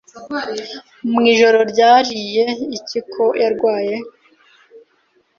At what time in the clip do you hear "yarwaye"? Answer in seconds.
3.41-3.95